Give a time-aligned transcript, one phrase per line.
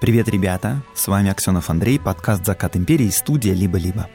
[0.00, 0.80] Привет, ребята!
[0.94, 4.08] С вами Аксенов Андрей, подкаст «Закат империи», студия «Либо-либо».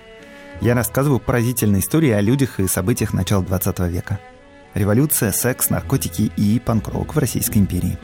[0.61, 4.17] Я рассказываю поразительные истории о людях и событиях начала 20 века.
[4.73, 7.97] Революция, секс, наркотики и панк-рок в Российской империи.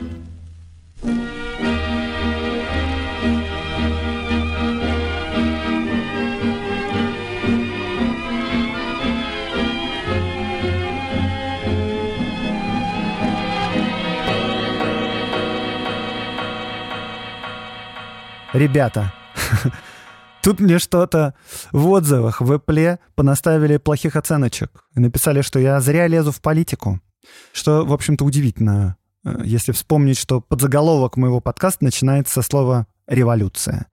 [18.60, 19.10] Ребята,
[20.42, 21.32] тут мне что-то
[21.72, 27.00] в отзывах в Apple понаставили плохих оценочек и написали, что я зря лезу в политику.
[27.54, 33.86] Что, в общем-то, удивительно, э, если вспомнить, что подзаголовок моего подкаста начинается со слова «революция».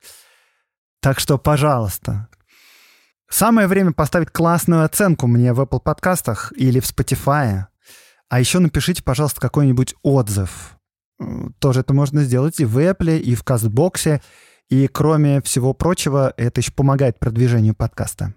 [0.99, 2.27] Так что, пожалуйста,
[3.30, 7.67] самое время поставить классную оценку мне в Apple подкастах или в Spotify.
[8.27, 10.75] А еще напишите, пожалуйста, какой-нибудь отзыв.
[11.22, 14.22] Э, тоже это можно сделать и в Apple, и в Кастбоксе,
[14.70, 18.33] и кроме всего прочего, это еще помогает продвижению подкаста.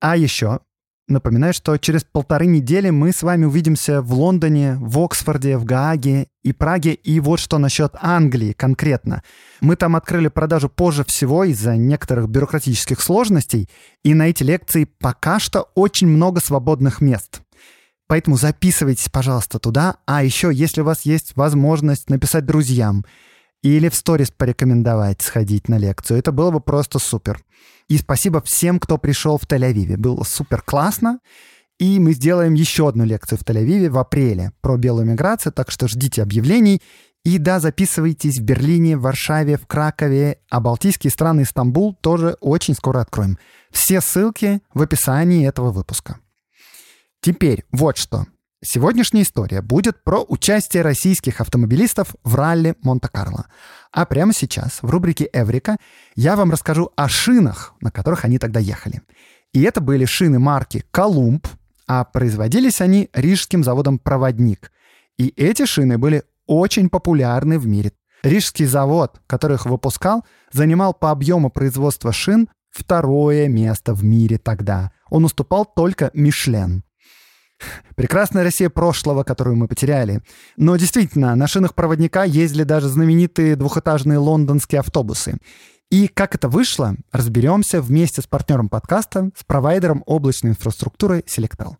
[0.00, 0.60] А еще
[1.06, 6.28] напоминаю, что через полторы недели мы с вами увидимся в Лондоне, в Оксфорде, в Гааге
[6.42, 6.94] и Праге.
[6.94, 9.22] И вот что насчет Англии конкретно.
[9.60, 13.68] Мы там открыли продажу позже всего из-за некоторых бюрократических сложностей,
[14.04, 17.40] и на эти лекции пока что очень много свободных мест.
[18.06, 19.96] Поэтому записывайтесь, пожалуйста, туда.
[20.06, 23.04] А еще, если у вас есть возможность написать друзьям–
[23.62, 26.18] или в сторис порекомендовать сходить на лекцию.
[26.18, 27.42] Это было бы просто супер.
[27.88, 29.96] И спасибо всем, кто пришел в Тель-Авиве.
[29.96, 31.20] Было супер классно.
[31.78, 35.88] И мы сделаем еще одну лекцию в Тель-Авиве в апреле про белую миграцию, так что
[35.88, 36.82] ждите объявлений.
[37.24, 42.36] И да, записывайтесь в Берлине, в Варшаве, в Кракове, а Балтийские страны и Стамбул тоже
[42.40, 43.38] очень скоро откроем.
[43.70, 46.18] Все ссылки в описании этого выпуска.
[47.20, 48.26] Теперь вот что.
[48.60, 53.46] Сегодняшняя история будет про участие российских автомобилистов в ралли Монте-Карло.
[53.92, 55.76] А прямо сейчас в рубрике «Эврика»
[56.16, 59.02] я вам расскажу о шинах, на которых они тогда ехали.
[59.52, 61.46] И это были шины марки «Колумб»,
[61.86, 64.72] а производились они рижским заводом «Проводник».
[65.18, 67.92] И эти шины были очень популярны в мире.
[68.24, 74.90] Рижский завод, который их выпускал, занимал по объему производства шин второе место в мире тогда.
[75.10, 76.82] Он уступал только «Мишлен».
[77.96, 80.22] Прекрасная Россия прошлого, которую мы потеряли.
[80.56, 85.38] Но действительно, на шинах проводника ездили даже знаменитые двухэтажные лондонские автобусы.
[85.90, 91.76] И как это вышло, разберемся вместе с партнером подкаста, с провайдером облачной инфраструктуры Selectal.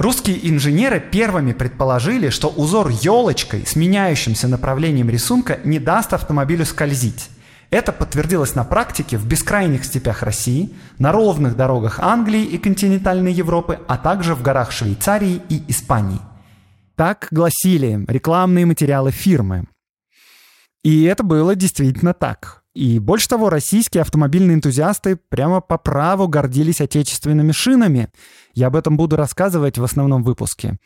[0.00, 7.28] Русские инженеры первыми предположили, что узор елочкой с меняющимся направлением рисунка не даст автомобилю скользить.
[7.70, 13.78] Это подтвердилось на практике в бескрайних степях России, на ровных дорогах Англии и континентальной Европы,
[13.86, 16.20] а также в горах Швейцарии и Испании.
[16.96, 19.66] Так гласили рекламные материалы фирмы.
[20.82, 22.62] И это было действительно так.
[22.74, 28.10] И больше того, российские автомобильные энтузиасты прямо по праву гордились отечественными шинами.
[28.54, 30.78] Я об этом буду рассказывать в основном выпуске.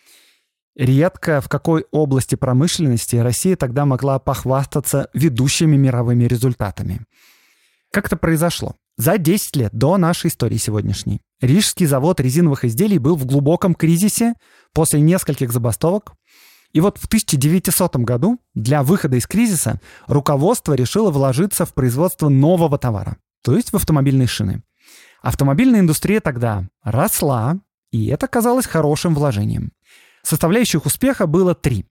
[0.77, 7.03] Редко в какой области промышленности Россия тогда могла похвастаться ведущими мировыми результатами.
[7.93, 8.75] Как это произошло?
[8.97, 14.35] За 10 лет до нашей истории сегодняшней Рижский завод резиновых изделий был в глубоком кризисе
[14.73, 16.15] после нескольких забастовок.
[16.73, 22.79] И вот в 1900 году для выхода из кризиса руководство решило вложиться в производство нового
[22.79, 24.65] товара, то есть в автомобильные шины.
[25.23, 27.59] Автомобильная индустрия тогда росла,
[27.93, 29.71] и это казалось хорошим вложением.
[30.25, 31.87] Составляющих успеха было три.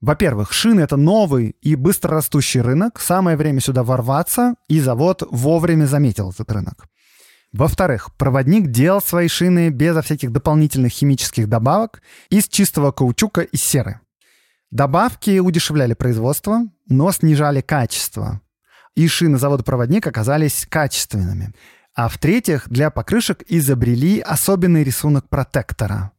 [0.00, 6.30] Во-первых, шины— это новый и быстрорастущий рынок, самое время сюда ворваться, и завод вовремя заметил
[6.30, 6.86] этот рынок.
[7.52, 14.00] Во-вторых, проводник делал свои шины безо всяких дополнительных химических добавок из чистого каучука и серы.
[14.70, 18.40] Добавки удешевляли производство, но снижали качество.
[18.94, 21.54] И шины завода «Проводник» оказались качественными.
[21.94, 26.12] А в-третьих, для покрышек изобрели особенный рисунок протектора.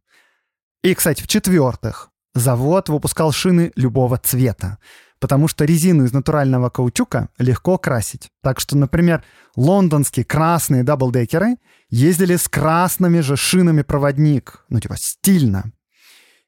[0.82, 4.78] И, кстати, в-четвертых, завод выпускал шины любого цвета,
[5.20, 8.30] потому что резину из натурального каучука легко красить.
[8.42, 9.24] Так что, например,
[9.58, 11.58] лондонские красные даблдекеры
[11.90, 15.72] ездили с красными же шинами проводник, ну типа стильно.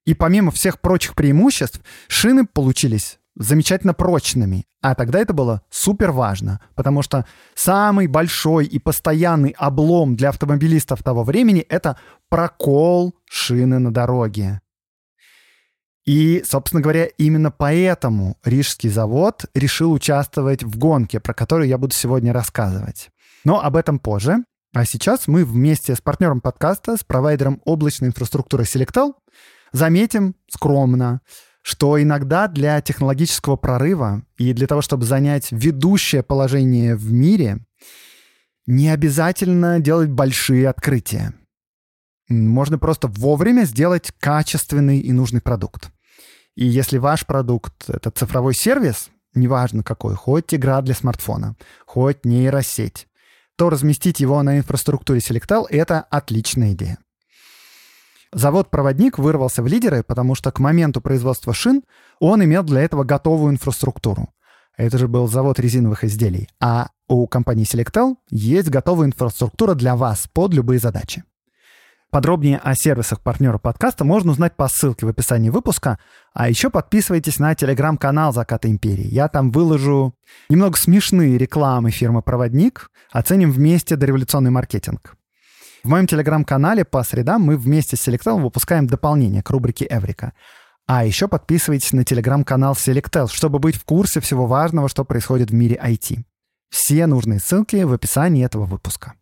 [0.05, 4.65] И помимо всех прочих преимуществ, шины получились замечательно прочными.
[4.81, 7.25] А тогда это было супер важно, потому что
[7.55, 11.97] самый большой и постоянный облом для автомобилистов того времени— это
[12.29, 14.61] прокол шины на дороге.
[16.03, 21.93] И, собственно говоря, именно поэтому Рижский завод решил участвовать в гонке, про которую я буду
[21.93, 23.09] сегодня рассказывать.
[23.43, 24.37] Но об этом позже.
[24.73, 29.13] А сейчас мы вместе с партнером подкаста, с провайдером облачной инфраструктуры Selectal,
[29.73, 31.21] Заметим скромно,
[31.61, 37.59] что иногда для технологического прорыва и для того, чтобы занять ведущее положение в мире,
[38.65, 41.33] не обязательно делать большие открытия.
[42.29, 45.91] Можно просто вовремя сделать качественный и нужный продукт.
[46.55, 51.55] И если ваш продукт— это цифровой сервис, неважно какой, хоть игра для смартфона,
[51.85, 53.07] хоть нейросеть,
[53.57, 56.97] то разместить его на инфраструктуре Selectel— это отличная идея.
[58.33, 61.83] Завод-проводник вырвался в лидеры, потому что к моменту производства шин
[62.19, 64.29] он имел для этого готовую инфраструктуру.
[64.77, 66.47] Это же был завод резиновых изделий.
[66.59, 71.23] А у компании Selectel есть готовая инфраструктура для вас под любые задачи.
[72.09, 75.97] Подробнее о сервисах партнера подкаста можно узнать по ссылке в описании выпуска.
[76.33, 79.07] А еще подписывайтесь на телеграм-канал «Заката империи».
[79.07, 80.13] Я там выложу
[80.49, 82.91] немного смешные рекламы фирмы «Проводник».
[83.11, 85.15] Оценим вместе дореволюционный маркетинг.
[85.83, 90.33] В моем телеграм-канале по средам мы вместе с Selectel выпускаем дополнение к рубрике «Эврика».
[90.85, 95.53] А еще подписывайтесь на телеграм-канал Selectel, чтобы быть в курсе всего важного, что происходит в
[95.55, 96.23] мире IT.
[96.69, 99.13] Все нужные ссылки в описании этого выпуска.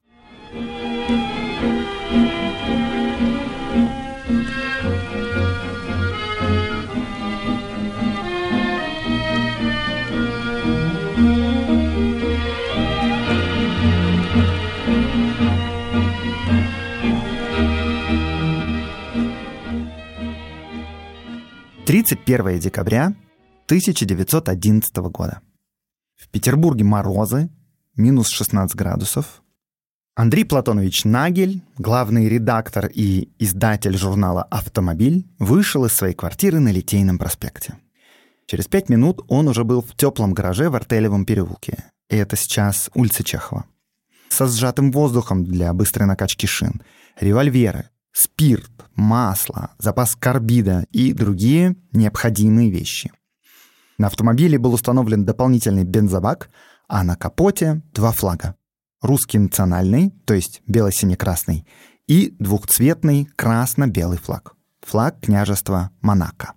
[21.89, 23.15] 31 декабря
[23.65, 25.41] 1911 года.
[26.17, 27.49] В Петербурге морозы,
[27.95, 29.41] минус 16 градусов.
[30.13, 37.17] Андрей Платонович Нагель, главный редактор и издатель журнала «Автомобиль», вышел из своей квартиры на Литейном
[37.17, 37.79] проспекте.
[38.45, 41.85] Через пять минут он уже был в теплом гараже в Артелевом переулке.
[42.07, 43.65] И это сейчас улица Чехова.
[44.29, 46.83] Со сжатым воздухом для быстрой накачки шин,
[47.19, 53.11] револьверы, спирт, масло, запас карбида и другие необходимые вещи.
[53.97, 56.49] На автомобиле был установлен дополнительный бензобак,
[56.87, 58.55] а на капоте два флага.
[59.01, 61.65] Русский национальный, то есть бело-сине-красный,
[62.07, 64.55] и двухцветный красно-белый флаг.
[64.81, 66.53] Флаг княжества Монако.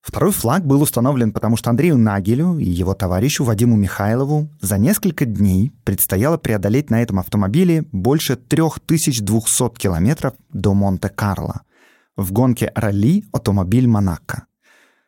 [0.00, 5.24] Второй флаг был установлен, потому что Андрею Нагелю и его товарищу Вадиму Михайлову за несколько
[5.24, 11.62] дней предстояло преодолеть на этом автомобиле больше 3200 километров до Монте-Карло
[12.16, 14.46] в гонке ралли «Автомобиль Монако».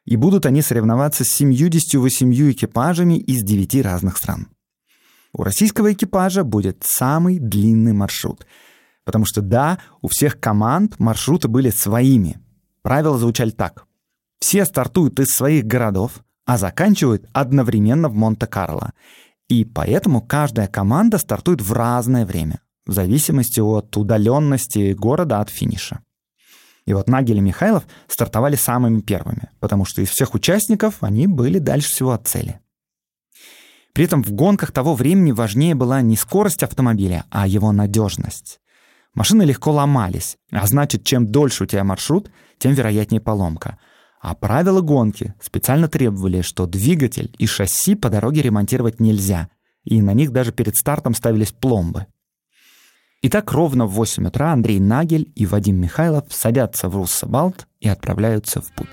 [0.04, 4.48] И будут они соревноваться с 78 экипажами из 9 разных стран.
[5.32, 8.46] У российского экипажа будет самый длинный маршрут.
[9.04, 12.38] Потому что да, у всех команд маршруты были своими.
[12.82, 13.86] Правила звучали так.
[14.40, 18.94] Все стартуют из своих городов, а заканчивают одновременно в Монте-Карло.
[19.48, 26.00] И поэтому каждая команда стартует в разное время, в зависимости от удаленности города от финиша.
[26.86, 31.58] И вот Нагель и Михайлов стартовали самыми первыми, потому что из всех участников они были
[31.58, 32.60] дальше всего от цели.
[33.92, 38.60] При этом в гонках того времени важнее была не скорость автомобиля, а его надежность.
[39.14, 43.78] Машины легко ломались, а значит, чем дольше у тебя маршрут, тем вероятнее поломка–
[44.20, 49.48] а правила гонки специально требовали, что двигатель и шасси по дороге ремонтировать нельзя,
[49.82, 52.06] и на них даже перед стартом ставились пломбы.
[53.22, 58.60] Итак, ровно в 8 утра Андрей Нагель и Вадим Михайлов садятся в Руссобалт и отправляются
[58.60, 58.88] в путь.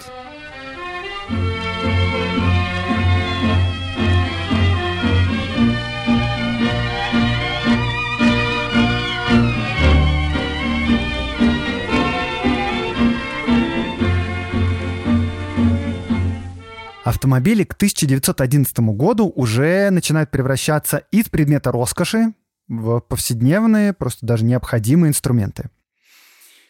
[17.07, 22.33] Автомобили к 1911 году уже начинают превращаться из предмета роскоши
[22.67, 25.69] в повседневные, просто даже необходимые инструменты.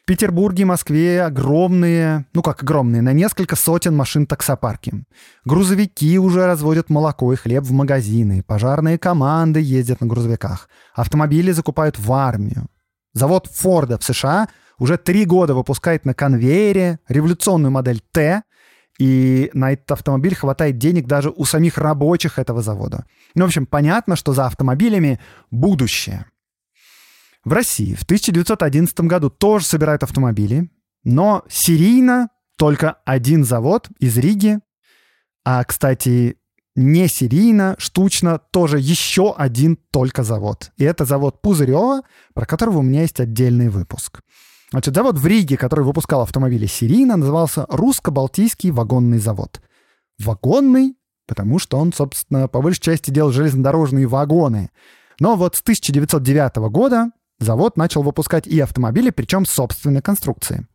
[0.03, 5.06] В Петербурге Москве огромные, ну как огромные, на несколько сотен машин таксопарки.
[5.44, 11.98] Грузовики уже разводят молоко и хлеб в магазины, пожарные команды ездят на грузовиках, автомобили закупают
[11.98, 12.67] в армию.
[13.12, 18.44] Завод Форда в США уже три года выпускает на конвейере революционную модель Т,
[19.00, 23.06] и на этот автомобиль хватает денег даже у самих рабочих этого завода.
[23.36, 25.20] Ну, в общем, понятно, что за автомобилями
[25.51, 26.25] будущее.
[27.44, 30.70] В России в 1911 году тоже собирают автомобили,
[31.04, 34.60] но серийно только один завод из Риги,
[35.46, 36.38] а, кстати,
[36.75, 40.72] не серийно, штучно, тоже еще один только завод.
[40.77, 42.01] И это завод Пузырева,
[42.34, 44.22] про которого у меня есть отдельный выпуск.
[44.71, 49.62] Значит, завод в Риге, который выпускал автомобили серийно, назывался Русско-Балтийский вагонный завод.
[50.19, 50.95] Вагонный,
[51.25, 54.69] потому что он, собственно, по большей части делал железнодорожные вагоны.
[55.19, 60.67] Но вот с 1909 года завод начал выпускать и автомобили, причем собственной конструкции.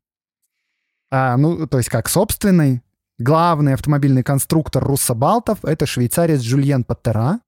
[1.11, 2.83] А, ну, то есть как собственный.
[3.19, 7.41] Главный автомобильный конструктор руссобалтов— это швейцарец Жюльен Паттера.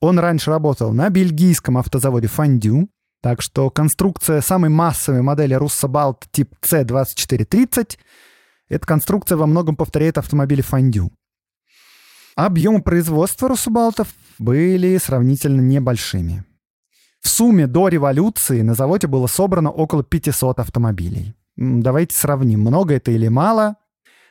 [0.00, 2.88] Он раньше работал на бельгийском автозаводе Фандю,
[3.20, 7.98] так что конструкция самой массовой модели Руссобалт тип C2430
[8.68, 11.10] эта конструкция во многом повторяет автомобили Фандю.
[12.36, 14.08] Объемы производства Руссобалтов
[14.38, 16.44] были сравнительно небольшими.
[17.20, 21.34] В сумме до революции на заводе было собрано около 500 автомобилей.
[21.56, 23.76] Давайте сравним, много это или мало.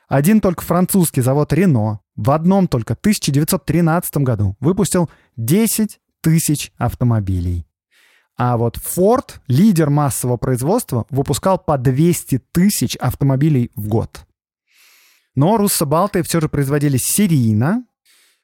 [0.08, 7.69] Один только французский завод Рено в одном только 1913 году выпустил 10 тысяч автомобилей.
[8.42, 14.26] А вот Ford, лидер массового производства, выпускал по 200 тысяч автомобилей в год.
[15.36, 17.84] Но руссобалты все же производились серийно,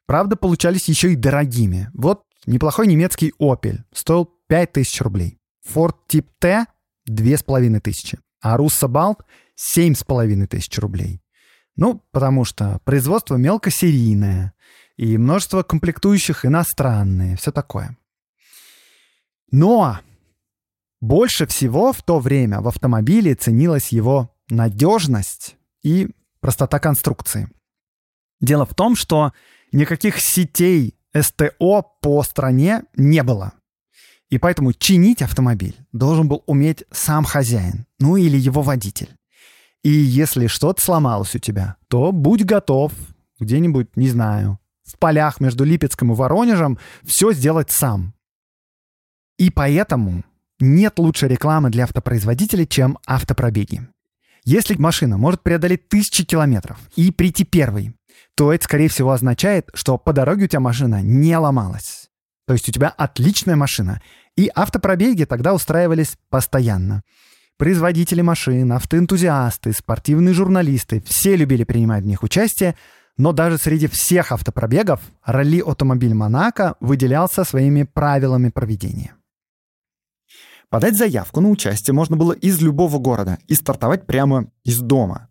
[0.06, 1.90] правда, получались еще и дорогими.
[1.94, 5.38] Вот неплохой немецкий Opel стоил 5000 рублей.
[5.66, 6.66] Ford Tip T—
[7.06, 9.22] 2500, а руссобалт—
[9.56, 11.22] 7500 рублей.
[11.78, 14.54] Ну, потому что производство мелкосерийное,
[14.98, 17.98] и множество комплектующих иностранные, все такое.
[19.56, 20.00] Но
[21.00, 26.10] больше всего в то время в автомобиле ценилась его надежность и
[26.42, 27.48] простота конструкции.
[28.42, 29.32] Дело в том, что
[29.72, 33.54] никаких сетей СТО по стране не было.
[34.30, 39.16] И поэтому чинить автомобиль должен был уметь сам хозяин, ну или его водитель.
[39.84, 42.92] И если что-то сломалось у тебя, то будь готов
[43.40, 48.14] где-нибудь, не знаю, в полях между Липецком и Воронежем все сделать сам.
[49.38, 50.24] И поэтому
[50.60, 53.88] нет лучшей рекламы для автопроизводителей, чем автопробеги.
[54.44, 57.96] Если машина может преодолеть тысячи километров и прийти первой,
[58.36, 62.10] то это, скорее всего, означает, что по дороге у тебя машина не ломалась.
[62.46, 64.01] То есть у тебя отличная машина.
[64.38, 67.01] И автопробеги тогда устраивались постоянно.
[67.58, 72.75] Производители машин, автоэнтузиасты, спортивные журналисты— все любили принимать в них участие,
[73.18, 79.15] но даже среди всех автопробегов ралли-автомобиль Монако выделялся своими правилами проведения.
[80.69, 85.29] Подать заявку на участие можно было из любого города и стартовать прямо из дома.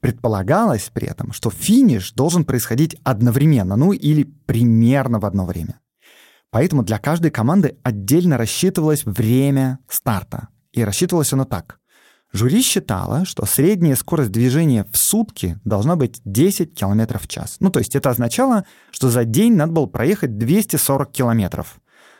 [0.00, 5.80] Предполагалось при этом, что финиш должен происходить одновременно, ну или примерно в одно время.
[6.50, 10.48] Поэтому для каждой команды отдельно рассчитывалось время старта.
[10.72, 11.78] И рассчитывалось оно так.
[12.32, 17.56] Жюри считало, что средняя скорость движения в сутки должна быть 10 км в час.
[17.60, 21.78] Ну, то есть это означало, что за день надо было проехать 240 километров.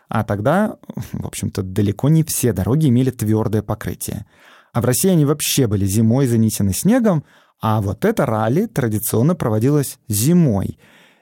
[0.08, 0.76] А тогда,
[1.12, 4.26] в общем-то, далеко не все дороги имели твердое покрытие.
[4.72, 7.24] А в России они вообще были зимой занесены снегом,
[7.60, 10.78] а вот это ралли традиционно проводилось зимой.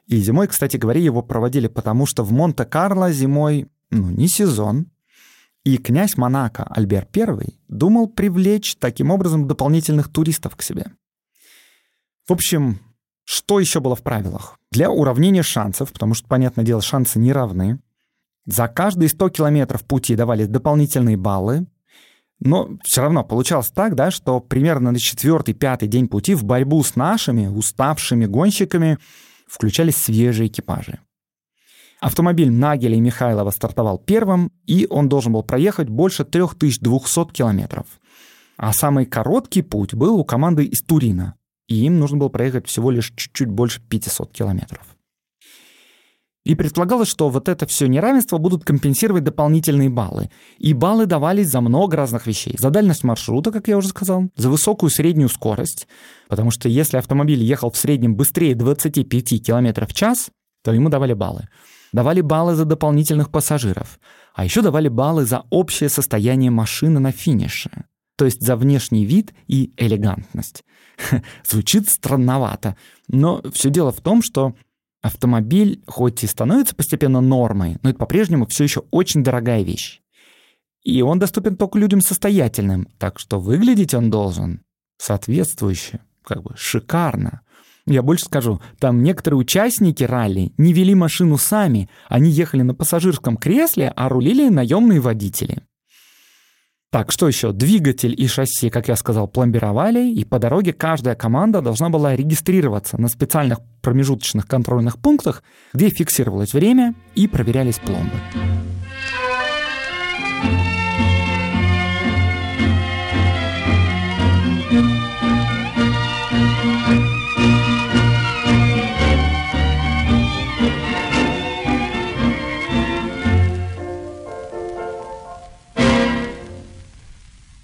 [0.07, 4.87] И зимой, кстати говоря, его проводили потому, что в Монте-Карло зимой ну, не сезон,
[5.65, 10.87] и князь Монако Альбер I думал привлечь таким образом дополнительных туристов к себе.
[12.27, 12.81] В общем,
[13.25, 14.59] что еще было в правилах?
[14.71, 17.79] Для уравнения шансов, потому что, понятное дело, шансы не равны,
[18.47, 21.67] за каждые 100 километров пути давались дополнительные баллы,
[22.41, 26.97] но все равно получалось так, да, что примерно на четвертый-пятый день пути в борьбу с
[26.97, 28.99] нашими уставшими гонщиками
[29.47, 31.01] включались свежие экипажи.
[32.01, 37.87] Автомобиль Нагеля и Михайлова стартовал первым, и он должен был проехать больше 3200 километров.
[38.57, 41.35] А самый короткий путь был у команды из Турина,
[41.69, 44.97] и им нужно было проехать всего лишь чуть-чуть больше 500 километров.
[46.45, 50.31] И предполагалось, что вот это все неравенство будут компенсировать дополнительные баллы.
[50.59, 52.57] И баллы давались за много разных вещей.
[52.59, 55.87] За дальность маршрута, как я уже сказал, за высокую среднюю скорость,
[56.29, 60.31] потому что если автомобиль ехал в среднем быстрее 25 км в час,
[60.65, 61.49] то ему давали баллы
[61.93, 63.99] давали баллы за дополнительных пассажиров,
[64.35, 67.71] а еще давали баллы за общее состояние машины на финише,
[68.17, 70.65] то есть за внешний вид и элегантность.
[71.45, 72.77] Звучит странновато,
[73.09, 74.55] но все дело в том, что
[75.03, 80.01] автомобиль хоть и становится постепенно нормой, но это по-прежнему все еще очень дорогая вещь.
[80.83, 84.63] И он доступен только людям состоятельным, так что выглядеть он должен
[84.99, 87.43] соответствующе, как бы шикарно.
[87.87, 93.37] Я больше скажу, там некоторые участники ралли не вели машину сами, они ехали на пассажирском
[93.37, 95.63] кресле, а рулили наемные водители.
[96.91, 97.53] Так, что еще?
[97.53, 103.01] Двигатель и шасси, как я сказал, пломбировали, и по дороге каждая команда должна была регистрироваться
[103.01, 108.17] на специальных промежуточных контрольных пунктах, где фиксировалось время и проверялись пломбы.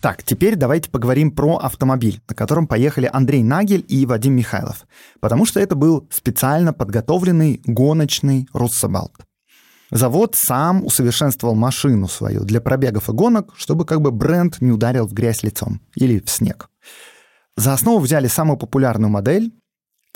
[0.07, 4.87] Так, теперь давайте поговорим про автомобиль, на котором поехали Андрей Нагель и Вадим Михайлов,
[5.19, 9.11] потому что это был специально подготовленный гоночный Руссобалт.
[9.91, 15.09] Завод сам усовершенствовал машину свою для пробегов и гонок, чтобы как бы бренд не ударил
[15.09, 16.71] в грязь лицом или в снег.
[17.57, 19.51] За основу взяли самую популярную модель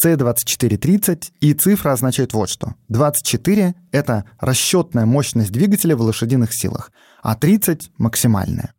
[0.07, 2.77] C2430, и цифра означает вот что.
[2.91, 6.93] 24— это расчетная мощность двигателя в лошадиных силах,
[7.25, 8.73] а 30— максимальная.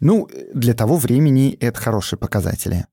[0.00, 2.86] Ну, для того времени это хорошие показатели.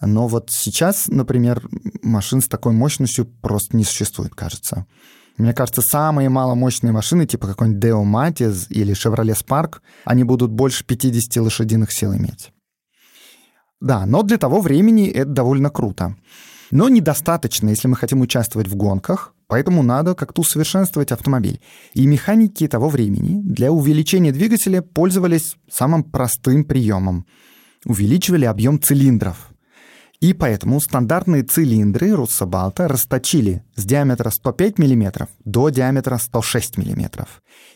[0.00, 1.68] Но вот сейчас, например,
[2.02, 4.86] машин с такой мощностью просто не существует, кажется.
[5.36, 10.84] Мне кажется, самые маломощные машины, типа какой-нибудь Deo Matiz или Chevrolet Spark, они будут больше
[10.84, 12.52] 50 лошадиных сил иметь.
[13.80, 16.16] Да, но для того времени это довольно круто.
[16.70, 21.60] Но недостаточно, если мы хотим участвовать в гонках, поэтому надо как-то усовершенствовать автомобиль.
[21.92, 27.26] И механики того времени для увеличения двигателя пользовались самым простым приемом.
[27.84, 29.50] Увеличивали объем цилиндров.
[30.20, 37.26] И поэтому стандартные цилиндры Руссобалта расточили с диаметра 105 мм до диаметра 106 мм.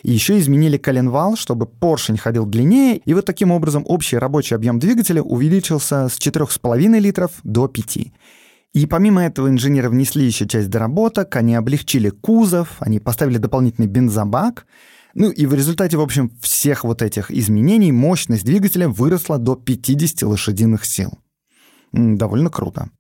[0.03, 4.79] И еще изменили коленвал, чтобы поршень ходил длиннее, и вот таким образом общий рабочий объем
[4.79, 8.13] двигателя увеличился с 4,5 литров до 5.
[8.75, 14.67] И помимо этого инженеры внесли еще часть доработок, они облегчили кузов, они поставили дополнительный бензобак,
[15.15, 20.23] ну и в результате, в общем, всех вот этих изменений мощность двигателя выросла до 50
[20.23, 21.21] лошадиных сил.
[21.93, 22.91] Довольно круто.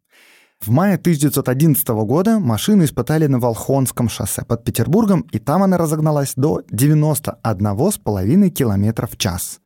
[0.61, 6.35] В мае 1911 года машину испытали на Волхонском шоссе под Петербургом, и там она разогналась
[6.37, 9.61] до 91,5 км в час.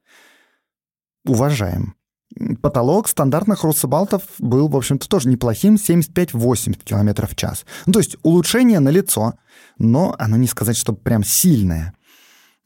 [1.27, 1.98] Уважаем.
[2.61, 7.65] Потолок стандартных руссобалтов был, в общем-то, тоже неплохим, 75-80 км в час.
[7.87, 9.35] Ну, то есть улучшение на лицо,
[9.79, 11.95] но оно не сказать, что прям сильное.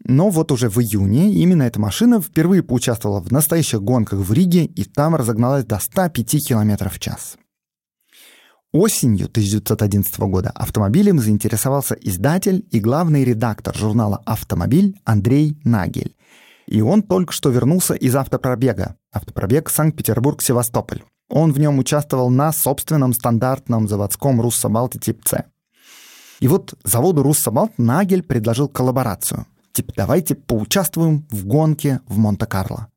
[0.05, 4.65] Но вот уже в июне именно эта машина впервые поучаствовала в настоящих гонках в Риге
[4.65, 7.37] и там разогналась до 105 км в час.
[8.73, 16.17] Осенью 1911 года автомобилем заинтересовался издатель и главный редактор журнала «Автомобиль» Андрей Нагель.
[16.67, 18.97] И он только что вернулся из автопробега.
[19.13, 21.03] Автопробег Санкт-Петербург-Севастополь.
[21.29, 25.45] Он в нем участвовал на собственном стандартном заводском Руссобалте тип С.
[26.41, 29.47] И вот заводу Руссобалт Нагель предложил коллаборацию.
[29.73, 32.89] Типа, давайте поучаствуем в гонке в Монте-Карло.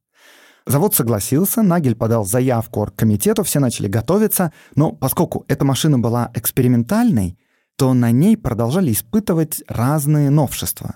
[0.67, 7.38] Завод согласился, Нагель подал заявку оргкомитету, все начали готовиться, но поскольку эта машина была экспериментальной,
[7.78, 10.95] то на ней продолжали испытывать разные новшества.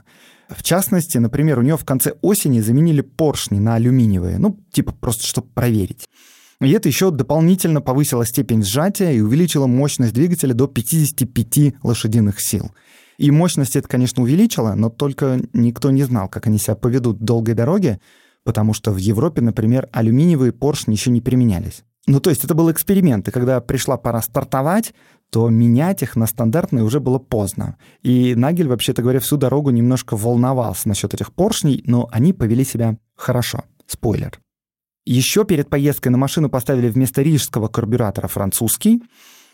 [0.49, 5.25] В частности, например, у нее в конце осени заменили поршни на алюминиевые, ну, типа просто
[5.25, 6.07] чтобы проверить.
[6.61, 12.71] И это еще дополнительно повысило степень сжатия и увеличило мощность двигателя до 55 лошадиных сил.
[13.17, 17.23] И мощность это, конечно, увеличило, но только никто не знал, как они себя поведут в
[17.23, 17.99] долгой дороге,
[18.43, 21.83] потому что в Европе, например, алюминиевые поршни еще не применялись.
[22.07, 24.93] Ну, то есть это был эксперимент, и когда пришла пора стартовать,
[25.31, 27.77] то менять их на стандартные уже было поздно.
[28.01, 32.97] И Нагель, вообще-то говоря, всю дорогу немножко волновался насчет этих поршней, но они повели себя
[33.15, 33.63] хорошо.
[33.85, 34.39] Спойлер.
[35.05, 39.01] Еще перед поездкой на машину поставили вместо рижского карбюратора французский.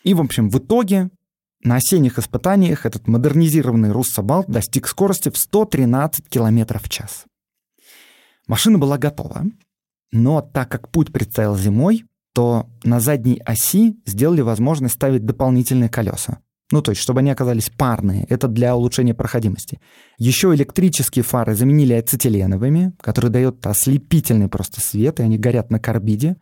[0.04, 1.10] И, в общем, в итоге
[1.64, 7.26] на осенних испытаниях этот модернизированный Руссобалт достиг скорости в 113 км в час.
[8.48, 9.46] Машина была готова,
[10.12, 16.40] но так как путь предстоял зимой, то на задней оси сделали возможность ставить дополнительные колеса.
[16.70, 18.26] Ну, то есть, чтобы они оказались парные.
[18.28, 19.80] Это для улучшения проходимости.
[20.18, 26.36] Еще электрические фары заменили ацетиленовыми, которые дают ослепительный просто свет, и они горят на карбиде.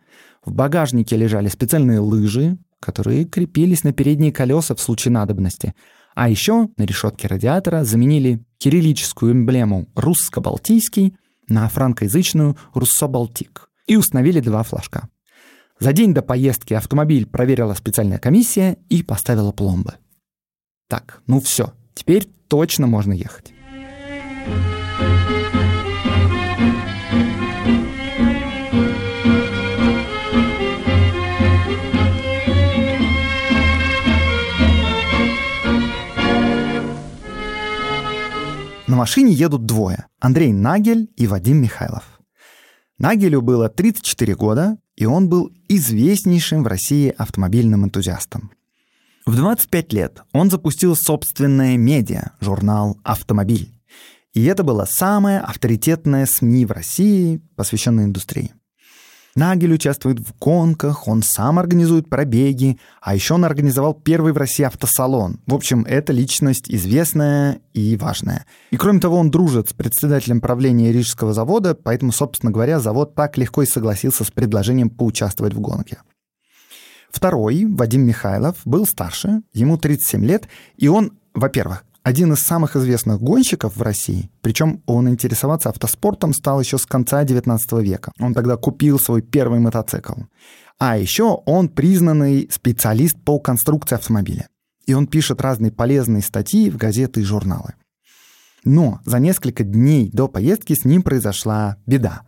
[0.44, 5.74] В багажнике лежали специальные лыжи, которые крепились на передние колеса в случае надобности.
[6.16, 11.14] А еще на решетке радиатора заменили кириллическую эмблему «Русско-Балтийский»
[11.48, 15.08] на франкоязычную «Руссо-Балтик» и установили два флажка.
[15.80, 19.94] За день до поездки автомобиль проверила специальная комиссия и поставила пломбы.
[20.88, 23.52] Так, ну все, теперь точно можно ехать.
[38.86, 42.20] На машине едут двое– Андрей Нагель и Вадим Михайлов.
[42.96, 48.52] Нагелю было 34 года, и он был известнейшим в России автомобильным энтузиастом.
[49.26, 53.70] В 25 лет он запустил собственное медиа, журнал «Автомобиль».
[54.34, 58.52] И это была самая авторитетная СМИ в России, посвященная индустрии.
[59.36, 64.62] Нагель участвует в гонках, он сам организует пробеги, а еще он организовал первый в России
[64.62, 65.40] автосалон.
[65.46, 68.46] В общем, это личность известная и важная.
[68.70, 73.36] И кроме того, он дружит с председателем правления Рижского завода, поэтому, собственно говоря, завод так
[73.36, 75.98] легко и согласился с предложением поучаствовать в гонке.
[77.10, 83.18] Второй, Вадим Михайлов, был старше, ему 37 лет, и он, во-первых, один из самых известных
[83.18, 88.12] гонщиков в России, причем он интересоваться автоспортом стал еще с конца 19 века.
[88.20, 90.12] Он тогда купил свой первый мотоцикл.
[90.78, 94.48] А еще он признанный специалист по конструкции автомобиля.
[94.84, 97.72] И он пишет разные полезные статьи в газеты и журналы.
[98.64, 102.22] Но за несколько дней до поездки с ним произошла беда.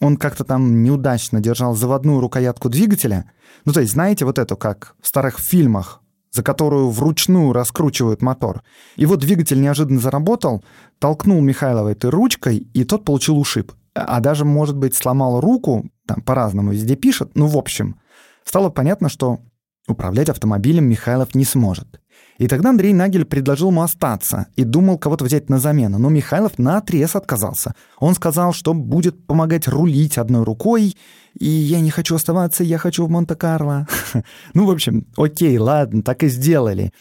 [0.00, 3.30] Он как-то там неудачно держал заводную рукоятку двигателя.
[3.64, 5.99] Ну, то есть, знаете, вот эту, как в старых фильмах
[6.30, 8.62] за которую вручную раскручивают мотор.
[8.96, 10.64] И вот двигатель неожиданно заработал,
[10.98, 13.72] толкнул Михайлова этой ручкой, и тот получил ушиб.
[13.94, 18.00] А даже, может быть, сломал руку, там по-разному везде пишет, ну, в общем,
[18.44, 19.40] стало понятно, что
[19.88, 22.00] управлять автомобилем Михайлов не сможет.
[22.40, 26.58] И тогда Андрей Нагель предложил ему остаться и думал кого-то взять на замену, но Михайлов
[26.58, 27.74] наотрез отказался.
[27.98, 30.96] Он сказал, что будет помогать рулить одной рукой,
[31.38, 33.86] и я не хочу оставаться, я хочу в Монте-Карло.
[34.54, 36.92] Ну, в общем, окей, ладно, так и сделали.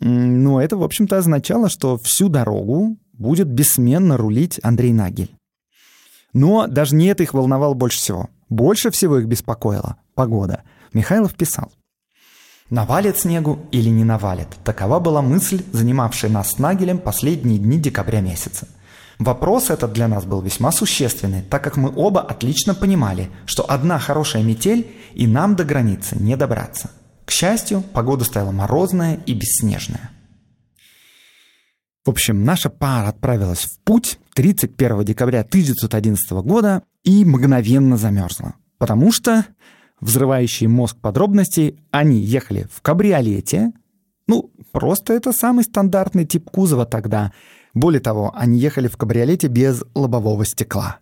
[0.00, 5.34] Но это, в общем-то, означало, что всю дорогу будет бессменно рулить Андрей Нагель.
[6.34, 8.28] Но даже не это их волновало больше всего.
[8.50, 10.62] Больше всего их беспокоила погода.
[10.92, 11.72] Михайлов писал.
[12.70, 14.48] Навалит снегу или не навалит?
[14.64, 18.68] Такова была мысль, занимавшая нас с Нагелем последние дни декабря месяца.
[19.18, 23.98] Вопрос этот для нас был весьма существенный, так как мы оба отлично понимали, что одна
[23.98, 26.90] хорошая метель и нам до границы не добраться.
[27.26, 30.10] К счастью, погода стояла морозная и бесснежная.
[32.06, 38.54] В общем, наша пара отправилась в путь 31 декабря 1911 года и мгновенно замерзла.
[38.78, 39.44] Потому что
[40.04, 43.72] взрывающие мозг подробностей, они ехали в кабриолете.
[44.26, 47.32] Ну, просто это самый стандартный тип кузова тогда.
[47.72, 50.98] Более того, они ехали в кабриолете без лобового стекла.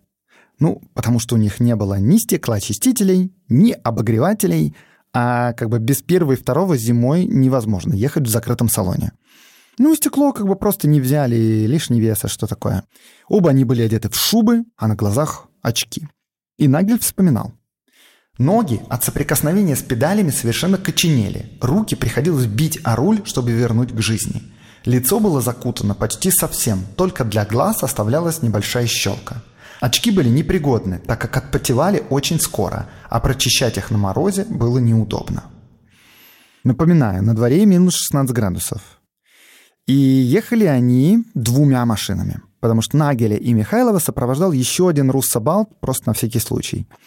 [0.59, 4.73] Ну, потому что у них не было ни стеклоочистителей, ни обогревателей,
[5.13, 9.11] а как бы без первого и второго зимой невозможно ехать в закрытом салоне.
[9.77, 12.85] Ну, стекло как бы просто не взяли, лишний веса, что такое.
[13.27, 16.07] Оба они были одеты в шубы, а на глазах очки.
[16.57, 17.53] И Нагель вспоминал.
[18.39, 21.51] Ноги от соприкосновения с педалями совершенно коченели.
[21.61, 24.41] Руки приходилось бить о руль, чтобы вернуть к жизни.
[24.85, 29.43] Лицо было закутано почти совсем, только для глаз оставлялась небольшая щелка.
[29.81, 35.43] Очки были непригодны, так как отпотевали очень скоро, а прочищать их на морозе было неудобно.
[36.63, 38.81] Напоминаю, на дворе минус 16 градусов.
[39.85, 46.09] И ехали они двумя машинами, потому что Нагеля и Михайлова сопровождал еще один руссобалт, просто
[46.09, 46.87] на всякий случай–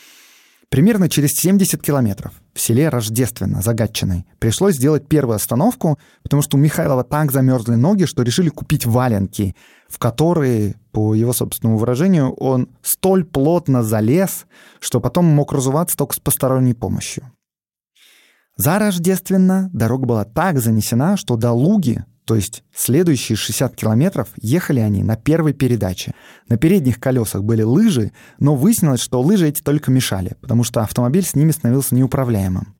[0.68, 6.61] Примерно через 70 километров в селе Рождественно, Загатчиной, пришлось сделать первую остановку, потому что у
[6.61, 9.55] Михайлова так замерзли ноги, что решили купить валенки,
[9.88, 14.46] в которые, по его собственному выражению, он столь плотно залез,
[14.81, 17.31] что потом мог разуваться только с посторонней помощью.
[18.57, 24.81] За Рождественно дорога была так занесена, что до Луги то есть следующие 60 километров ехали
[24.81, 26.12] они на первой передаче.
[26.49, 28.11] На передних колесах были лыжи,
[28.41, 32.75] но выяснилось, что лыжи эти только мешали, потому что автомобиль с ними становился неуправляемым.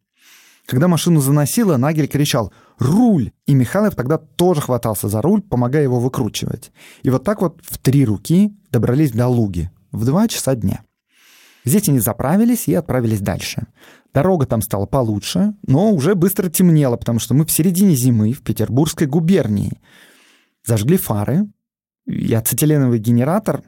[0.67, 6.01] Когда машину заносило, Нагель кричал «Руль!» И Михайлов тогда тоже хватался за руль, помогая его
[6.01, 6.73] выкручивать.
[7.05, 10.83] И вот так вот в три руки добрались до Луги в два часа дня.
[11.65, 13.69] Здесь они заправились и отправились дальше.
[14.17, 18.41] Дорога там стала получше, но уже быстро темнело, потому что мы в середине зимы в
[18.41, 19.79] Петербургской губернии.
[20.67, 21.49] Зажгли фары,
[22.07, 23.63] и ацетиленовый генератор.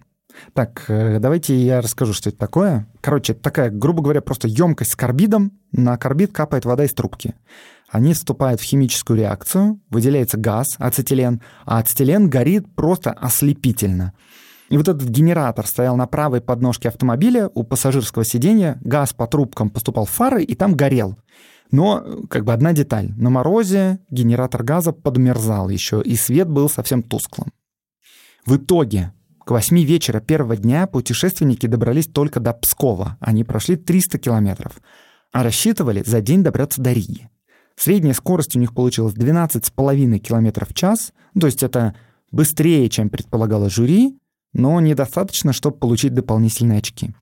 [0.55, 2.87] Так, э, давайте я расскажу, что это такое.
[3.03, 5.53] Короче, это такая, грубо говоря, просто емкость с карбидом.
[5.71, 7.35] На карбид капает вода из трубки.
[7.91, 14.15] Они вступают в химическую реакцию, выделяется газ, ацетилен, а ацетилен горит просто ослепительно–
[14.69, 19.71] и вот этот генератор стоял на правой подножке автомобиля у пассажирского сиденья, газ по трубкам
[19.71, 21.19] поступал в фары и там горел.
[21.71, 23.13] Но как бы одна деталь.
[23.17, 27.53] На морозе генератор газа подмерзал еще, и свет был совсем тусклым.
[28.47, 29.13] В итоге
[29.45, 33.17] к восьми вечера первого дня путешественники добрались только до Пскова.
[33.21, 34.81] Они прошли 300 километров.
[35.33, 37.31] А рассчитывали за день добраться до Риги.
[37.77, 41.13] Средняя скорость у них получилась 12,5 километров в час.
[41.39, 41.95] То есть это
[42.31, 44.19] быстрее, чем предполагало жюри,
[44.53, 47.15] но недостаточно, чтобы получить дополнительные очки.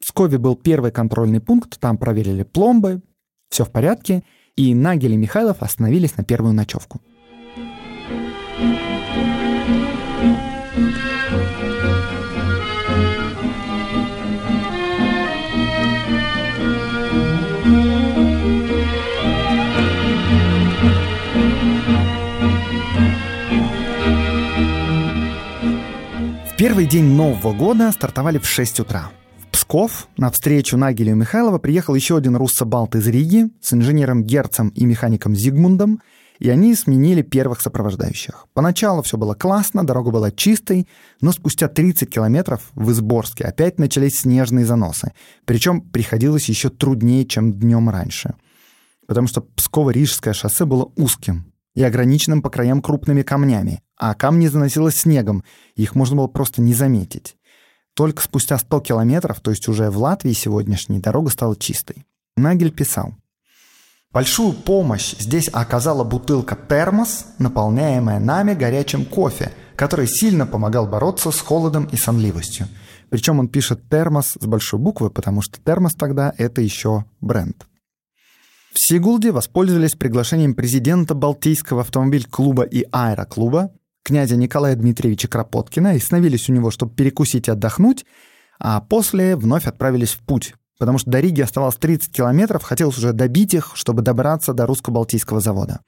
[0.00, 3.02] В Скове был первый контрольный пункт, там проверили пломбы,
[3.48, 4.22] все в порядке,
[4.56, 7.00] и Нагель и Михайлов остановились на первую ночевку.
[26.64, 29.10] Первый день Нового года стартовали в 6 утра.
[29.38, 34.24] В Псков на встречу Нагеля и Михайлова приехал еще один руссобалт из Риги с инженером
[34.24, 36.00] Герцем и механиком Зигмундом,
[36.38, 38.46] и они сменили первых сопровождающих.
[38.54, 40.88] Поначалу все было классно, дорога была чистой,
[41.20, 45.12] но спустя 30 километров в Изборске опять начались снежные заносы.
[45.44, 48.36] Причем приходилось еще труднее, чем днем раньше.
[49.06, 51.44] Потому что Псково-Рижское шоссе было узким
[51.74, 56.74] и ограниченным по краям крупными камнями, а камни заносилось снегом, их можно было просто не
[56.74, 57.36] заметить.
[57.94, 62.04] Только спустя 100 километров, то есть уже в Латвии сегодняшней, дорога стала чистой.
[62.36, 63.14] Нагель писал.
[64.12, 71.40] Большую помощь здесь оказала бутылка термос, наполняемая нами горячим кофе, который сильно помогал бороться с
[71.40, 72.68] холодом и сонливостью.
[73.10, 77.66] Причем он пишет термос с большой буквы, потому что термос тогда это еще бренд.
[78.74, 83.70] В Сигулде воспользовались приглашением президента Балтийского автомобиль-клуба и аэроклуба,
[84.02, 88.04] князя Николая Дмитриевича Кропоткина, и остановились у него, чтобы перекусить и отдохнуть,
[88.58, 93.12] а после вновь отправились в путь потому что до Риги оставалось 30 километров, хотелось уже
[93.12, 95.80] добить их, чтобы добраться до русско-балтийского завода.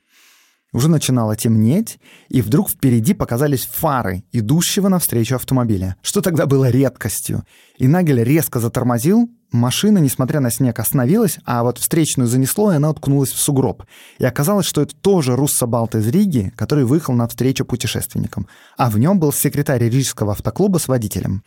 [0.72, 7.44] Уже начинало темнеть, и вдруг впереди показались фары идущего навстречу автомобиля, что тогда было редкостью.
[7.79, 12.90] И Нагель резко затормозил, машина, несмотря на снег, остановилась, а вот встречную занесло, и она
[12.90, 13.85] уткнулась в сугроб.
[14.18, 18.46] И оказалось, что это тоже руссобалт из Риги, который выехал навстречу путешественникам.
[18.76, 21.42] А в нем был секретарь рижского автоклуба с водителем.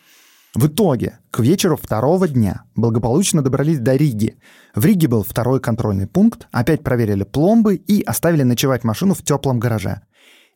[0.55, 4.37] В итоге, к вечеру второго дня благополучно добрались до Риги.
[4.73, 9.59] В Риге был второй контрольный пункт, опять проверили пломбы и оставили ночевать машину в теплом
[9.59, 10.01] гараже.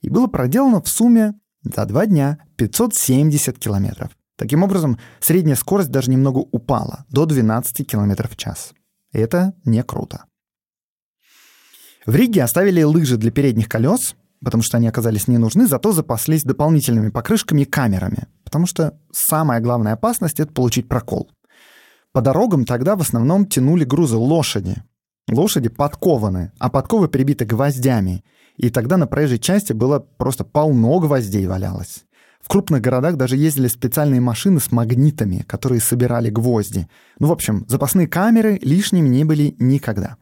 [0.01, 4.12] И было проделано в сумме за два дня 570 километров.
[4.43, 8.73] Таким образом, средняя скорость даже немного упала, до 12 километров в час.
[9.13, 10.25] Это не круто.
[12.06, 16.43] В Риге оставили лыжи для передних колес, потому что они оказались не нужны, зато запаслись
[16.43, 21.32] дополнительными покрышками и камерами, потому что самая главная опасность— это получить прокол.
[22.12, 24.84] По дорогам тогда в основном тянули грузы лошади.
[25.32, 28.25] Лошади подкованы, а подковы прибиты гвоздями,
[28.58, 32.03] и тогда на проезжей части было просто полно гвоздей валялось.
[32.43, 36.89] В крупных городах даже ездили специальные машины с магнитами, которые собирали гвозди.
[37.19, 40.17] Ну, в общем, запасные камеры лишними не были никогда.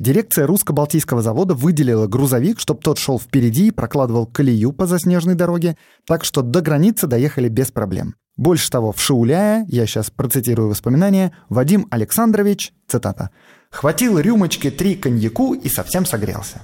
[0.00, 5.76] Дирекция русско-балтийского завода выделила грузовик, чтобы тот шел впереди и прокладывал колею по заснеженной дороге,
[6.04, 8.16] так что до границы доехали без проблем.
[8.36, 13.30] Больше того, в Шауляе, я сейчас процитирую воспоминания, Вадим Александрович, цитата,
[13.70, 16.62] «хватил рюмочки три коньяку и совсем согрелся».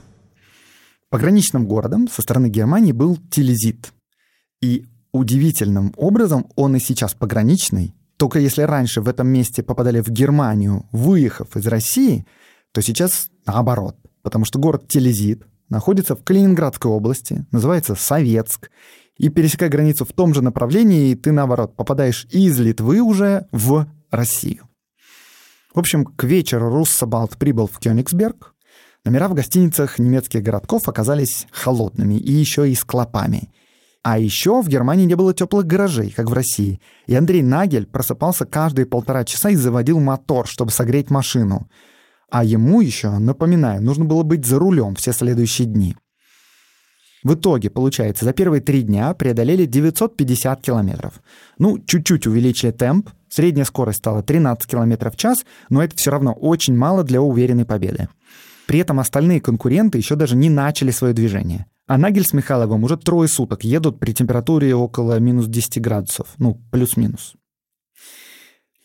[1.08, 3.92] Пограничным городом со стороны Германии был Телезит.
[4.60, 10.08] И удивительным образом он и сейчас пограничный, только если раньше в этом месте попадали в
[10.08, 12.26] Германию, выехав из России–
[12.72, 18.70] то сейчас наоборот, потому что город Телезит находится в Калининградской области, называется Советск,
[19.16, 24.68] и пересекая границу в том же направлении, ты, наоборот, попадаешь из Литвы уже в Россию.
[25.74, 28.54] В общем, к вечеру Руссобалт прибыл в Кёнигсберг.
[29.04, 33.52] Номера в гостиницах немецких городков оказались холодными и еще и с клопами.
[34.02, 36.80] А еще в Германии не было теплых гаражей, как в России.
[37.06, 41.68] И Андрей Нагель просыпался каждые полтора часа и заводил мотор, чтобы согреть машину.
[42.30, 45.96] А ему еще, напоминаю, нужно было быть за рулем все следующие дни.
[47.22, 51.20] В итоге, получается, за первые три дня преодолели 950 километров.
[51.58, 56.32] Ну, чуть-чуть увеличили темп, средняя скорость стала 13 километров в час, но это все равно
[56.32, 58.08] очень мало для уверенной победы.
[58.66, 61.66] При этом остальные конкуренты еще даже не начали свое движение.
[61.90, 66.62] А Нагель с Михайловым уже трое суток едут при температуре около минус 10 градусов, ну,
[66.70, 67.34] плюс-минус.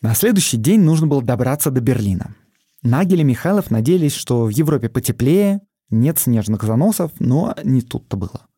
[0.02, 2.34] На следующий день нужно было добраться до Берлина.
[2.82, 8.48] Нагель и Михайлов надеялись, что в Европе потеплее, нет снежных заносов, но не тут-то было.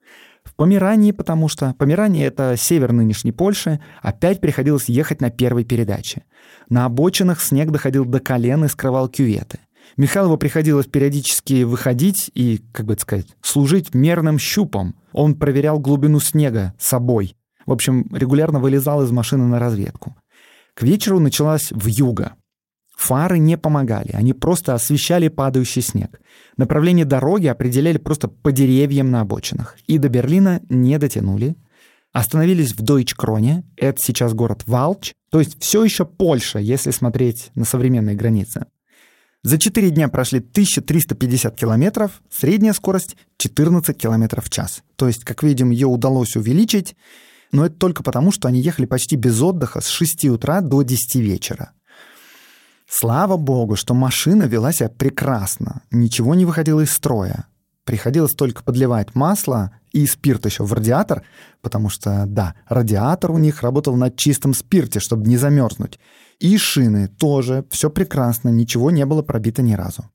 [0.44, 6.24] В Померании, потому что Померания— это север нынешней Польши, опять приходилось ехать на первой передаче.
[6.70, 9.58] На обочинах снег доходил до колен и скрывал кюветы.
[9.96, 14.94] Михайлову приходилось периодически выходить и, как бы это сказать, служить мерным щупом.
[15.12, 17.36] Он проверял глубину снега собой.
[17.66, 20.16] В общем, регулярно вылезал из машины на разведку.
[20.74, 22.34] К вечеру началась вьюга.
[22.96, 26.20] Фары не помогали, они просто освещали падающий снег.
[26.56, 29.76] Направление дороги определяли просто по деревьям на обочинах.
[29.86, 31.56] И до Берлина не дотянули.
[32.12, 37.64] Остановились в Дойчкроне, это сейчас город Валч, то есть все еще Польша, если смотреть на
[37.64, 38.66] современные границы.
[39.48, 44.82] За 4 дня прошли 1350 километров, средняя скорость 14 километров в час.
[44.96, 46.94] То есть, как видим, ее удалось увеличить,
[47.50, 51.14] но это только потому, что они ехали почти без отдыха с 6 утра до 10
[51.14, 51.70] вечера.
[52.86, 57.46] Слава богу, что машина вела себя прекрасно, ничего не выходило из строя.
[57.84, 61.22] приходилось только подливать масло и спирт еще в радиатор,
[61.62, 65.98] потому что, да, радиатор у них работал на чистом спирте, чтобы не замерзнуть.
[66.38, 70.10] И шины тоже, все прекрасно, ничего не было пробито ни разу.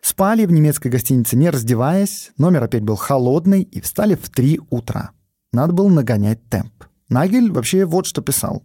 [0.00, 5.10] Спали в немецкой гостинице не раздеваясь, номер опять был холодный и встали в 3 утра.
[5.52, 6.84] Надо было нагонять темп.
[7.08, 8.62] Нагель вообще вот что писал.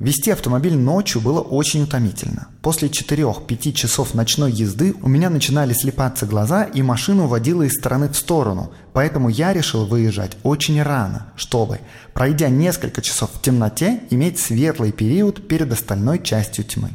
[0.00, 2.48] Вести автомобиль ночью было очень утомительно.
[2.62, 8.08] После 4-5 часов ночной езды у меня начинали слепаться глаза, и машину водила из стороны
[8.08, 11.78] в сторону, поэтому я решил выезжать очень рано, чтобы,
[12.12, 16.90] пройдя несколько часов в темноте, иметь светлый период перед остальной частью тьмы.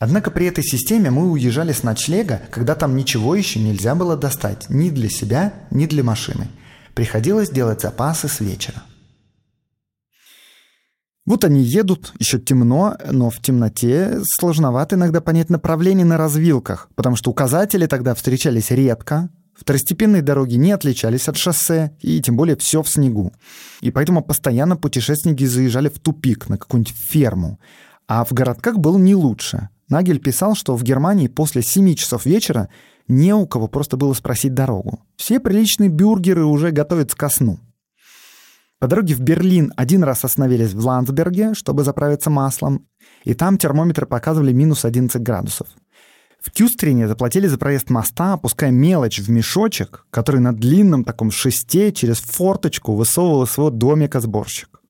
[0.00, 4.68] Однако при этой системе мы уезжали с ночлега, когда там ничего еще нельзя было достать
[4.68, 6.48] ни для себя, ни для машины.
[6.94, 8.82] Приходилось делать запасы с вечера.
[11.30, 17.14] Вот они едут, еще темно, но в темноте сложновато иногда понять направление на развилках, потому
[17.14, 22.82] что указатели тогда встречались редко, второстепенные дороги не отличались от шоссе, и тем более все
[22.82, 23.32] в снегу.
[23.80, 27.60] И поэтому постоянно путешественники заезжали в тупик, на какую-нибудь ферму.
[28.08, 29.68] А в городках было не лучше.
[29.88, 32.70] Нагель писал, что в Германии после 7 часов вечера
[33.06, 35.04] не у кого просто было спросить дорогу.
[35.14, 37.60] Все приличные бюргеры уже готовятся ко сну.
[38.80, 42.86] По дороге в Берлин один раз остановились в Ландсберге, чтобы заправиться маслом,
[43.24, 45.68] и там термометры показывали минус 11 градусов.
[46.40, 51.92] В Кюстрине заплатили за проезд моста, опуская мелочь в мешочек, который на длинном таком шесте
[51.92, 54.80] через форточку высовывал из своего домика сборщик.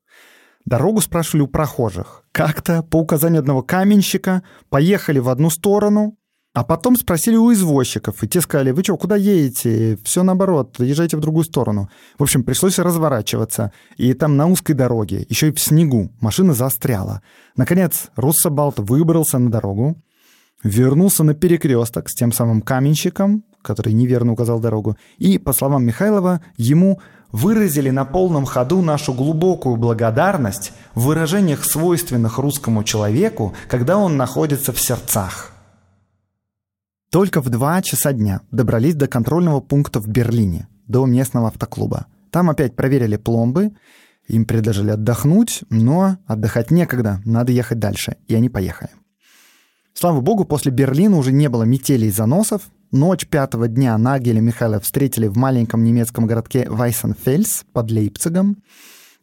[0.65, 2.23] Дорогу спрашивали у прохожих.
[2.31, 6.17] Как-то, по указанию одного каменщика, поехали в одну сторону,
[6.53, 9.97] а потом спросили у извозчиков, и те сказали, вы что, куда едете?
[10.03, 11.89] Все наоборот, езжайте в другую сторону.
[12.19, 13.71] В общем, пришлось разворачиваться.
[13.97, 17.23] И там на узкой дороге, еще и в снегу, машина застряла.
[17.57, 20.03] Наконец, Руссобалт выбрался на дорогу,
[20.65, 26.41] вернулся на перекресток с тем самым каменщиком, который неверно указал дорогу, и, по словам Михайлова,
[26.57, 34.17] ему выразили на полном ходу нашу глубокую благодарность в выражениях, свойственных русскому человеку, когда он
[34.17, 35.53] находится в сердцах.
[37.11, 42.07] Только в два часа дня добрались до контрольного пункта в Берлине, до местного автоклуба.
[42.31, 43.73] Там опять проверили пломбы,
[44.29, 48.91] им предложили отдохнуть, но отдыхать некогда, надо ехать дальше, и они поехали.
[49.93, 52.63] Слава богу, после Берлина уже не было метели и заносов.
[52.93, 58.63] Ночь пятого дня Нагель и Михайла встретили в маленьком немецком городке Вайсенфельс под Лейпцигом.